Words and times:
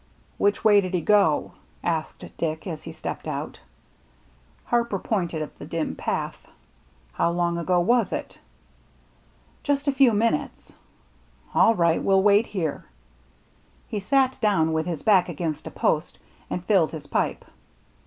"Which 0.39 0.63
way 0.63 0.81
did 0.81 0.95
he 0.95 1.01
go?" 1.01 1.51
asked 1.83 2.25
Dick, 2.35 2.65
as 2.65 2.81
he 2.81 2.91
stepped 2.91 3.27
out. 3.27 3.59
Harper 4.65 4.97
pointed 4.97 5.43
at 5.43 5.59
the 5.59 5.65
dim 5.67 5.95
path." 5.95 6.47
How 7.19 7.29
long 7.29 7.59
ago 7.59 7.79
was 7.79 8.11
it?"" 8.11 8.39
Just 9.63 9.87
a 9.87 9.91
few 9.91 10.11
minutes." 10.13 10.73
"All 11.53 11.75
right. 11.75 12.01
We'll 12.01 12.23
wait 12.23 12.47
here." 12.47 12.85
He 13.87 13.99
sat 13.99 14.39
down 14.41 14.73
with 14.73 14.87
his 14.87 15.03
back 15.03 15.29
against 15.29 15.67
a 15.67 15.71
post, 15.71 16.17
and 16.49 16.65
filled 16.65 16.93
his 16.93 17.05
pipe. 17.05 17.45